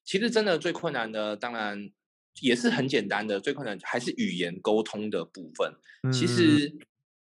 [0.04, 1.90] 其实真的最困难的，当然
[2.40, 5.74] 也是很简单的，最困难还是语言沟通的部分。
[6.04, 6.78] 嗯、其实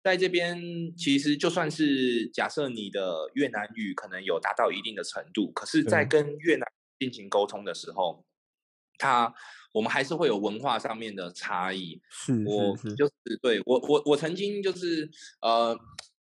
[0.04, 6.67] 在这边，其实就算是假设你的越南语可能有达到一定的程度，可是，在跟越南
[6.99, 8.23] 进行沟通的时候，
[9.01, 9.33] 他。
[9.73, 11.97] 我们还是会有文化上面的差异。
[12.09, 15.09] 是，是，是，我就是对我我我曾经就是
[15.39, 15.73] 呃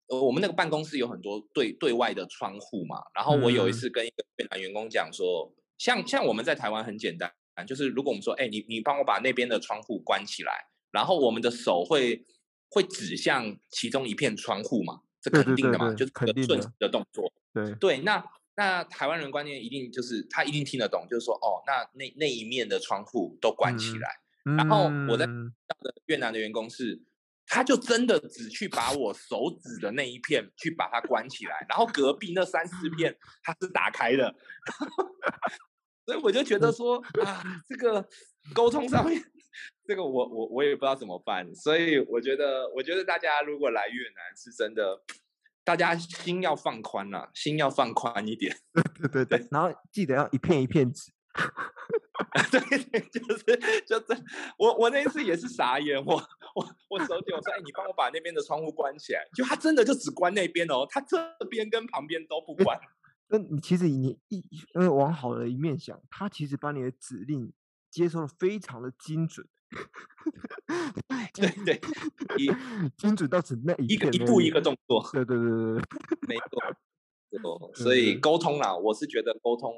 [0.07, 2.97] 呃，我们那个办公室有很多对对外的窗户嘛。
[3.13, 7.31] 然后我有一次跟一个越南员工讲说，嗯、像像我们在台湾很简单，
[7.67, 12.25] 就是如果我们说，哎，你你帮我把那边的窗户关起来，然后我们的手会
[12.71, 17.31] 会指向其中一片窗户嘛，这肯定的嘛，对对对对，就是一个顺时的动作。
[17.53, 18.25] 对对，那。
[18.57, 24.09] 那台湾人观念一定就是他一定听得懂，就是说哦，那那那一面的窗户都关起来。
[24.45, 25.27] 嗯、然后我在
[26.05, 27.01] 越南的员工是，
[27.47, 34.33] 他就真的只去把我手指的那一片去把它关起来，然后隔壁那三四片 它是打开的。
[36.05, 38.07] 所以我就觉得说啊，这个
[38.53, 39.21] 沟通上面，
[39.85, 41.53] 这个我我我也不知道怎么办。
[41.53, 45.03] 所以我觉得，我觉得大家如果来越南是真的。
[45.65, 48.55] 大家心要放宽了，心要放宽一点。
[49.01, 51.11] 对对对，然后记得要一片一片纸。
[52.49, 54.23] 对 对，就是就是，
[54.57, 56.13] 我我那一次也是傻眼，我
[56.55, 61.17] 我我手机我说，哎，你帮我把那边的窗户关起来，就他真的就只关那边哦，他这
[61.49, 62.79] 边跟旁边都不关。
[63.27, 64.37] 那你其实你一
[64.75, 67.51] 因为往好的一面想，他其实把你的指令
[67.89, 69.45] 接收的非常的精准。
[71.35, 71.81] 对对，
[72.37, 72.47] 一
[72.97, 75.07] 精准到只那一一个一步一个动作。
[75.13, 75.81] 对对对 对对，
[76.27, 77.71] 没错。
[77.75, 79.73] 所以沟通啦，我是觉得沟通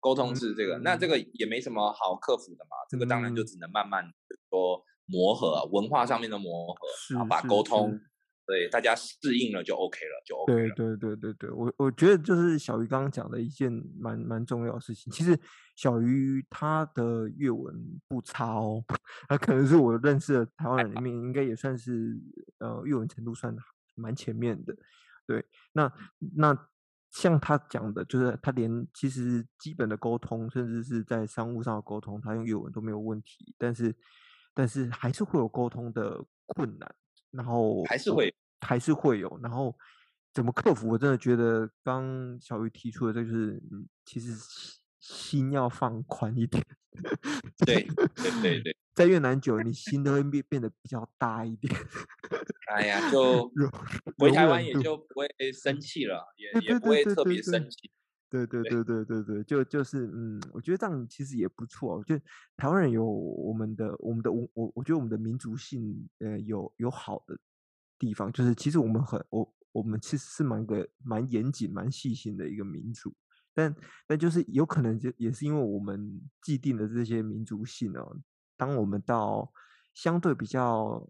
[0.00, 2.76] 沟通是这个，那这个也没什么好克服的嘛。
[2.88, 4.04] 这个当然就只能慢慢
[4.50, 8.00] 说磨合，文化上面的磨合，然后把沟通。
[8.46, 10.74] 对，大家适应了就 OK 了，就 OK 了。
[10.74, 15.12] 对对对对对，我我觉得就是小鱼刚刚讲的一件蛮蛮重要的事情。
[15.12, 15.38] 其实
[15.76, 17.74] 小鱼他的粤文
[18.08, 18.84] 不差哦，
[19.28, 22.20] 他可能是我认识的台湾人里面应该也算是
[22.58, 23.56] 呃粤文程度算
[23.94, 24.76] 蛮前面的。
[25.24, 25.90] 对，那
[26.36, 26.68] 那
[27.12, 33.94] 像他讲的，就是他连其实基本的沟通，甚至是在商务上的沟通，他用粤文都没有问题，但是
[34.52, 36.94] 但是还是会有沟通的困难，
[37.32, 38.32] 然后还是会。
[38.64, 39.76] 还是会有，然后
[40.32, 40.88] 怎么克服？
[40.88, 43.60] 我真的觉得刚小鱼提出的，这就是
[44.04, 44.32] 其实
[45.00, 46.64] 心要放宽一点。
[47.66, 47.82] 对
[48.14, 51.74] 对对 对，在越南久了，你心都会变变得比较大一点。
[52.72, 53.50] 哎呀，就
[54.16, 57.90] 回台湾也就不会生气了，也也不会特别生气。
[58.32, 61.98] 对对对对对对，就就是嗯，我觉得这样其实也不错。
[61.98, 62.24] 我觉得
[62.56, 67.38] 台湾人有我们的我们的我我我觉得我们的民族性，呃，有有好的。
[67.98, 73.14] 地方就是，其实我们很我我们其实是蛮个蛮严谨、蛮细心的一个民族，
[73.54, 73.72] 但
[74.08, 78.16] 但就是有可能就也是因为我们既定的这些民族性哦，
[78.56, 79.52] 当我们到
[79.94, 81.08] 相对比较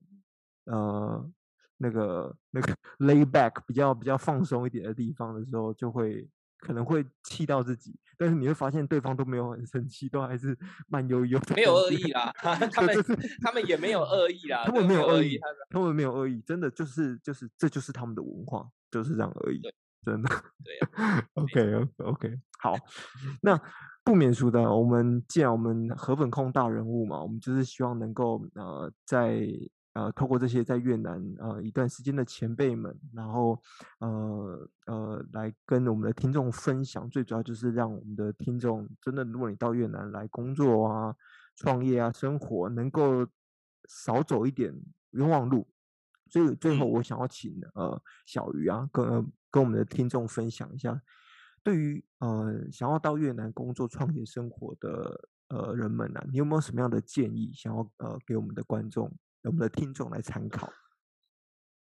[0.65, 1.33] 呃
[1.79, 6.29] 那个那个 lay back 比较比较放松一点的地方的时候，就会。
[6.65, 11.57] 可能会气到自己，但是你会发现对方都没有很生气，都还是慢悠悠的。
[11.57, 12.97] 没有恶意啦， 他们
[13.43, 19.61] 他们也没有恶意啦，他们没有恶意，他们没有恶意，真的就是就是这就是他们的文化，就是这样而已，
[20.07, 20.29] 真的。
[20.65, 20.79] 对
[21.35, 22.77] ，OK OK，好，
[23.43, 23.61] 那
[24.05, 29.49] 不免俗的，我们既然我们河粉控大人物嘛，我们就是希望能够呃在。
[29.95, 33.61] 呃，透过这些在越南呃一段时间的前辈们，然后
[33.99, 41.15] 呃呃来跟我们的听众分享，最主要就是让我们的听众真的，如果你到越南来工作啊、
[41.57, 43.27] 创业啊、生活，能够
[43.87, 44.75] 少走一点
[45.11, 45.69] 冤枉路。
[46.31, 49.05] 所以最后我想要请呃小鱼啊，跟
[49.51, 50.99] 跟我们的听众分享一下，
[51.63, 59.13] 对于呃想要到越南工作、创业、生活的呃人们啊，你有没有什么样的建议，想要呃给我们的观众？
[59.45, 60.73] 我们的听众来参考。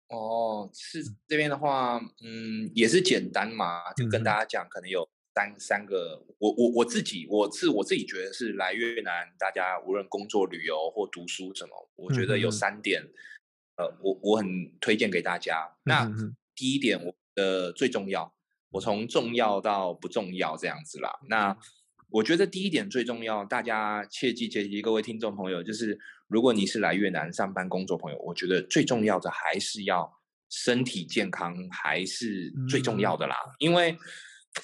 [0.10, 6.23] 哦，是这边的话，嗯，也是简单嘛，就跟大家讲，可能有三、嗯、三个。
[6.38, 13.01] 我我我自己，我是我自己觉得是来越南，大家无论工作、旅游或读书什么，我觉得有三点，
[13.77, 15.67] 嗯、呃，我我很推荐给大家。
[15.67, 16.12] 嗯、那
[16.55, 18.31] 第一点，我的最重要，
[18.69, 21.19] 我从重要到不重要这样子啦。
[21.29, 21.58] 那
[22.10, 30.12] 我觉得第一点最重要，大家切记切记，各位听众朋友，就是如果你是来越南上班工作朋友，我觉得最重要的还是要
[30.50, 33.36] 身体健康，还是最重要的啦。
[33.46, 33.98] 嗯、因为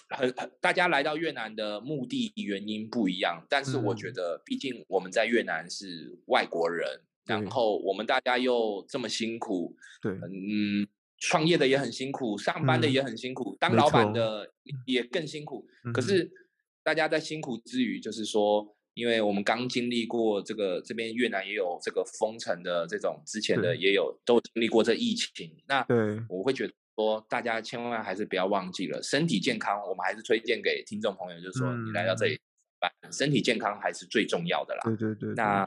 [0.10, 10.88] 很很大家来到越南的目的原因不一样，但是我觉得毕竟我们在越南是外国人，然后我们大家又这么辛苦，对，嗯，
[11.20, 14.52] 创业的也很辛苦，上班的也很辛苦，嗯、当老板的。
[14.86, 15.68] 也更辛苦。
[15.92, 16.32] 可是
[16.84, 25.56] 大家在辛苦之余，就是说，因为我们刚经历过这个，这边越南也有这个封城的这种，之前的也有都经历过这疫情。
[25.68, 32.40] 那对，我会觉得说，大家千万还是不要忘记了身体健康，我们还是推荐给听众朋友，就是说你来到这里。
[33.12, 34.82] 身体健康还是最重要的啦。
[34.86, 35.66] 对对对，对，那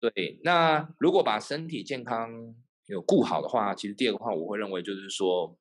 [0.00, 2.52] 对，那如果把身体健康
[2.86, 5.56] 有顾好的话，其实第二个话，我会认为就是说，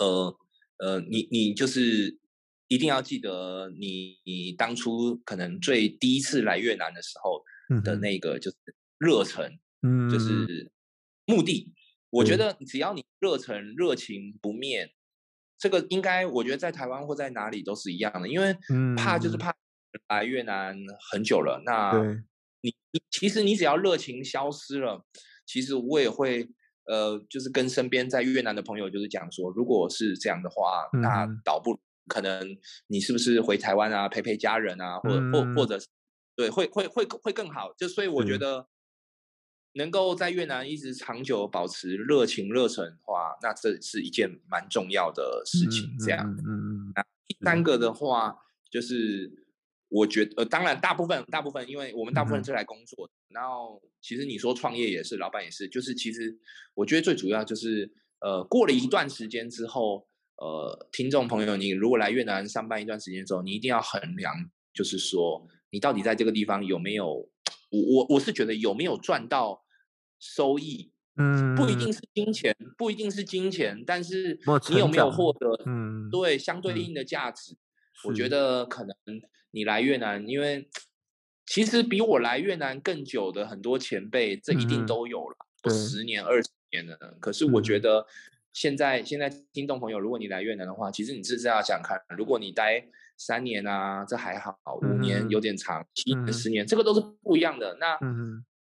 [0.00, 0.36] 呃
[0.78, 2.18] 呃，你你就是
[2.68, 7.42] 一定要记得你，你你当初可能最第一次来越南的时候
[7.82, 8.56] 的那个就是
[8.98, 10.70] 热忱，嗯，就是
[11.26, 11.72] 目的。
[12.10, 14.92] 我觉得只要你热忱热情不灭，
[15.58, 18.56] 这个应该我觉得在台湾或在哪里都是一样的，因为
[18.96, 19.54] 怕就是怕。
[20.08, 20.76] 来越南
[21.12, 21.92] 很久了，那
[22.62, 25.06] 你你其实你只要热情消失了，
[25.46, 26.48] 其实我也会
[26.86, 35.78] 呃，就是跟身边在越南的朋友就是讲说，如果是这样的话，嗯、那倒不可能你是不是回台湾啊，陪陪家人啊，或或或者
[36.36, 37.72] 对，会会会会更好。
[37.76, 38.68] 就所以我觉得
[39.74, 45.96] 能够在越南一直长久保持热情热忱的话，那这是一件蛮重要的事情。
[45.98, 46.92] 这样，嗯嗯。
[46.94, 48.36] 那第三个的话
[48.70, 49.40] 就是。
[49.90, 56.36] 我觉得，呃，当然，大部分，大部分，因为我们大部分是来工作然后，其实你说创业也是，老板也是，就是其实，
[56.74, 57.88] 我觉得最主要就是，
[58.18, 64.34] 呃，过了一段时间之后，呃，听众朋友，你如果来越南上班一段时间之后，你一定要衡量，
[64.72, 67.06] 就是说，你到底在这个地方有没有，
[67.70, 69.64] 我我我是觉得有没有赚到
[70.18, 74.38] 收益，嗯，不一定是金钱，不一定是金钱，但是
[74.70, 77.58] 你有没有获得，嗯，对，相对应的价值，嗯、
[78.04, 78.94] 我觉得可能。
[79.56, 80.68] 你来越南，因为
[81.46, 87.16] 其实比我来越南更久的很多前辈，这一定都有了，嗯、十年、二十年的。
[87.20, 88.04] 可是我觉得
[88.54, 92.82] 现在、嗯、现在听众朋友，如果你来越南的话，其实你是这样想看，如果你待
[93.18, 97.76] 三年啊，这还好；五年有点长，七年、十年，这个都是不一样的。
[97.78, 97.98] 那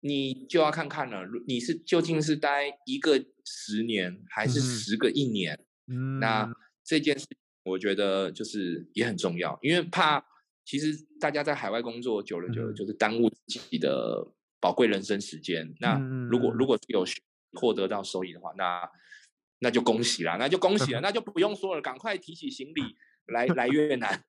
[0.00, 5.56] 你就要看看了，你是究竟是待一个十年，还是十个一年？
[5.86, 6.52] 嗯，那
[6.82, 7.24] 这件事
[7.62, 10.24] 我觉得就是也很重要，因为怕。
[10.68, 14.26] 其实大家在海外工作久了，久了就是耽误自己的
[14.58, 15.72] 宝贵人生时间。
[15.78, 15.96] 那
[16.28, 17.04] 如果如果有
[17.52, 18.82] 获得到收益的话，那
[19.60, 22.82] 那就恭喜了，那就恭喜了， 那就不用说了，赶快提起行李
[23.26, 24.22] 来来越南。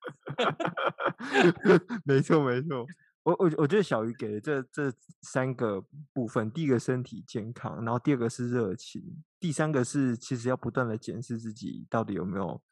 [2.04, 2.86] 没错没错，
[3.22, 9.02] 我我我觉得小鱼给的这这三个部分，第一个身体健康，然后第二个是热情，
[9.38, 12.62] 第三个是其实要不断的检视自己到底有没有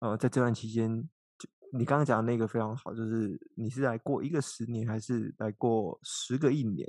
[0.00, 1.02] 呃在这段期间。
[1.38, 6.88] 就你刚刚讲的那个非常好，就是你是来过一个十年，还是来过十个一年？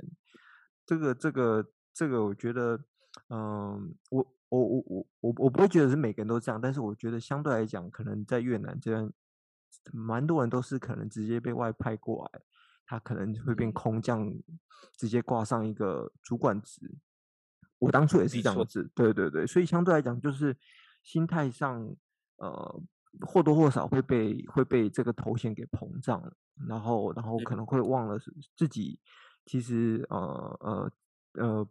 [0.86, 2.78] 这个、这个、这个，我觉得，
[3.28, 9.12] 嗯，我、我、我、我、我，我不会觉得是每个人都这样，但是我觉得相对来讲，可能在越南这边，
[9.92, 12.40] 蛮多人都是可能直接被外派过来，
[12.86, 14.32] 他可能会变空降，
[14.96, 16.96] 直接挂上一个主管职。
[17.78, 20.56] 我当初也是这样子，对对对，所以相对来讲，就是
[21.02, 21.94] 心态上，
[22.36, 22.82] 呃。
[23.26, 26.22] 或多或少会被会被这个头衔给膨胀，
[26.68, 28.18] 然后然后可能会忘了
[28.54, 29.00] 自己
[29.46, 30.18] 其实呃
[30.60, 30.92] 呃
[31.42, 31.68] 呃，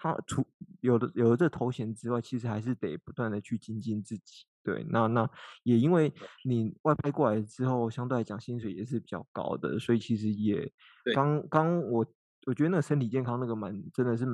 [0.00, 0.46] 他除
[0.80, 4.44] 有的有了这头衔之外，其实还是得不断的去精进自己。
[4.62, 5.28] 对，那那
[5.62, 6.12] 也因为
[6.44, 10.70] 你外派过来之后，相对来讲薪水也是比较高的，所以其实也
[11.14, 12.06] 刚刚我
[12.46, 14.26] 我觉得那个身体健康那个蛮真的是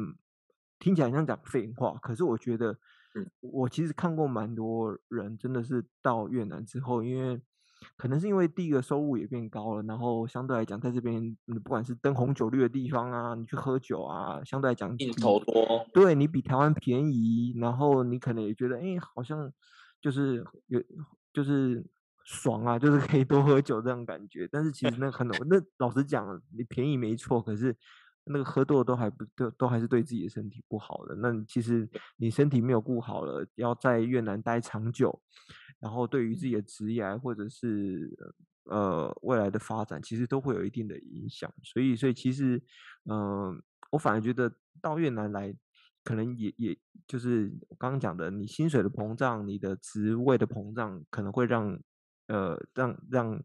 [0.78, 2.78] 听起来像讲废话，可是我觉得。
[3.16, 7.40] 嗯，我其实看过蛮多人，真的是到越南之后，因为
[7.97, 19.53] 可能是因为第一个收入也变高了，然后相对来讲，在这边你不管是灯红酒绿的地方啊，你去喝酒啊，相对来讲应酬多，对你比台湾便宜，然后你可能也觉得，哎，好像
[20.01, 20.82] 就是有
[21.32, 21.85] 就是
[22.24, 24.49] 爽啊，就是可以多喝酒这样感觉。
[24.51, 27.76] 但是其实那可能那老实讲，你便宜没错，可是。
[28.26, 31.14] 那个喝多了都还不都都还是对自己的身体不好的。
[31.16, 35.20] 那其实你身体没有顾好了，要在越南待长久，
[35.85, 38.11] 然后对于自己的职业或者是
[38.70, 41.53] 呃未来的发展，其实都会有一定的影响。
[41.62, 42.57] 所以，所以其实，
[43.05, 43.57] 嗯、呃，
[43.91, 45.55] 我反而觉得到越南来，
[46.03, 46.74] 可能也也
[47.07, 51.78] 就是我刚刚讲的，你薪水的膨胀，你的职位的膨胀，可能会让
[52.28, 53.45] 呃让让。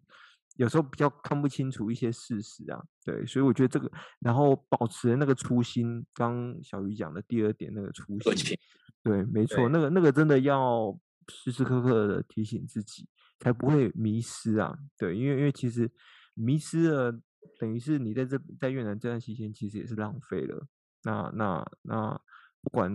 [0.56, 8.58] 有时候比较看不清楚一些事实啊，对，所以我觉得这个，然后保持那个初心，刚小鱼讲的第二点那个初心，
[9.02, 10.94] 对，没错，那个那个真的要
[11.30, 13.08] 时时刻刻的提醒自己，
[13.40, 15.90] 才不会迷失啊，对，因为因为其实
[16.34, 17.12] 迷失了，
[17.58, 20.68] 等于是你在这在越南这段期间，其实也是浪费了，
[21.04, 22.22] 那那那
[22.62, 22.92] 不管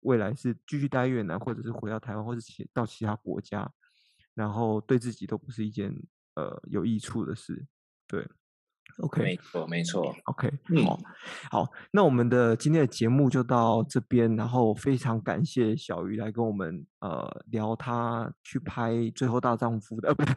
[0.00, 3.70] 未来是继续待越南，或者是回到台湾，或者其到其他国家，
[4.34, 5.94] 然后对自己都不是一件
[6.34, 7.66] 呃有益处的事。
[8.06, 8.26] 对。
[8.98, 10.50] ，OK，没错没错，OK，
[10.84, 10.98] 好，
[11.50, 20.32] 好，那我们的今天的节目就到这边，然后非常感谢小鱼来跟我们呃聊他去拍《最后大丈夫》的，呃，不是。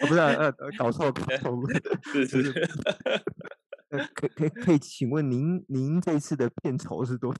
[0.00, 1.58] 哦， 不是，呃，搞错，搞错，
[2.12, 2.70] 是是是，
[3.90, 7.38] 呃，可可以可以，请问您您这次的片酬是多少？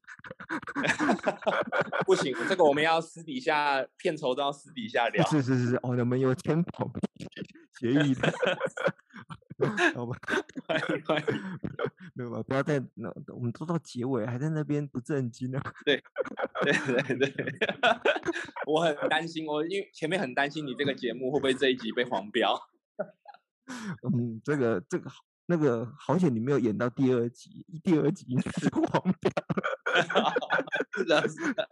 [2.05, 5.26] 不行，这个我们要私底下片酬都要私底下聊。
[5.28, 6.85] 是是是是，哦，我们有签保
[7.79, 8.33] 协议的。
[9.95, 10.16] 好吧，
[10.66, 11.27] 欢迎欢迎，
[12.14, 12.43] 没有吧？
[12.43, 15.61] 不要再那，我们都到结尾还在那边不正经呢。
[15.85, 16.03] 对，
[16.62, 16.73] 对
[17.18, 17.55] 对对，
[18.66, 22.59] 我很担心，我因为前面很担心你这个节目会不会这一集被黄标。
[24.03, 25.11] 嗯，这个这个
[25.51, 29.32] 那个好险你没有演到第二集，第二集应该是黄标。
[30.94, 31.68] 是的，是的，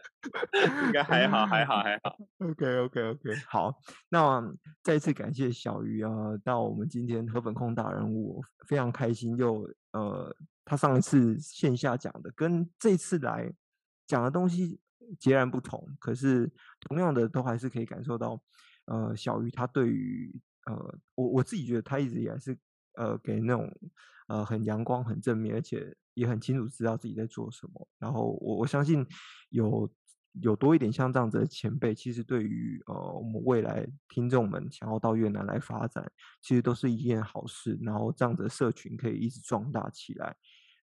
[0.87, 2.19] 应该还好，还好，还好。
[2.45, 3.73] OK，OK，OK，好。
[4.09, 4.43] 那
[4.83, 6.11] 再次感谢小鱼啊，
[6.43, 9.63] 到我们今天河本控大人物，非常开心又。
[9.63, 13.51] 又呃，他上一次线下讲的跟这次来
[14.07, 14.81] 讲的东西
[15.19, 16.51] 截然不同，可是
[16.81, 18.43] 同样的都还是可以感受到，
[18.87, 20.31] 呃，小鱼他对于
[20.67, 22.57] 呃，我我自己觉得他一直以来是
[22.99, 23.73] 呃给那种
[24.29, 25.97] 呃很阳光、很正面，而且。
[26.19, 29.07] 也很清楚知道自己在做什么，然后我我相信
[29.51, 29.89] 有
[30.33, 36.11] 有多一点像这样子的前辈，其实对于呃我们未来听众们想要到越南来发展，
[36.43, 37.79] 其实都是一件好事。
[37.83, 40.35] 然后这样子的社群可以一直壮大起来，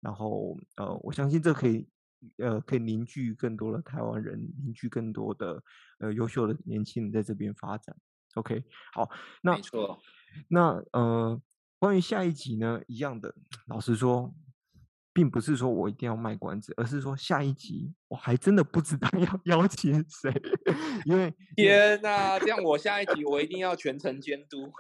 [0.01, 1.89] 然后呃我相信这可以
[2.37, 5.63] 呃可以凝聚更多的台湾人，凝聚更多的
[5.97, 7.95] 呃优秀的年轻人在这边发展。
[8.35, 9.09] OK，好，
[9.41, 9.99] 那没错，
[10.47, 11.41] 那呃
[11.83, 13.35] 关于下一集呢，一样的，
[13.67, 14.33] 老实说。
[15.15, 19.07] 并不是说我一定要卖关子，而是说下一集我还真的不知道
[19.45, 20.33] 要邀请谁，
[21.05, 24.71] 因为天哪，这样我下一集我一定要全程监督。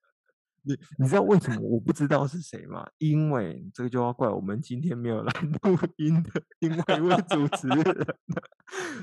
[0.64, 2.88] 你你知道为什么我不知道是谁吗？
[2.96, 7.78] 因为这个就要怪我们今天没有来录音的另外一位主持人。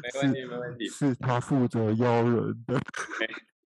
[0.02, 2.82] 没问题，没问题，是他负责邀人的。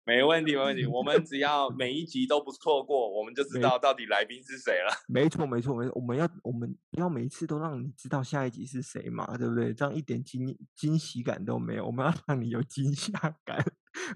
[0.05, 0.85] 没问题，没问题。
[0.87, 4.93] 我们只要每一集都不错过，我们就知道到底来宾是谁了。
[5.07, 5.93] 没错，没错，没错。
[5.95, 9.73] 我们要，我们不要每一次都让你知道下一集是谁嘛，对不对？
[9.73, 11.87] 这样一点惊惊喜感都没有。
[11.87, 13.13] 我们要 让你有惊吓
[13.45, 13.65] 感。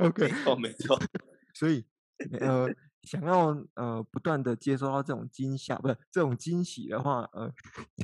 [0.01, 0.99] OK，没错，没错。
[1.55, 1.85] 所以，
[2.41, 2.69] 呃，
[3.03, 7.53] 想要呃不断的接收到这种惊吓，不是这种惊喜的话，呃，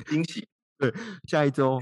[0.05, 0.47] 惊喜。
[0.77, 0.93] 对，
[1.27, 1.79] 下一周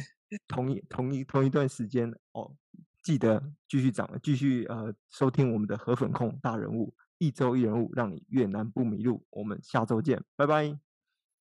[0.47, 2.55] 同一同一同一段时间哦。
[3.03, 9.25] 记得继续涨，继续呃收听我们的河粉控大人物，一周一人物，让你越南不迷路。
[9.29, 10.77] 我们下周见，拜拜，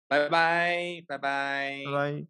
[0.08, 2.26] 拜拜，拜拜，拜拜。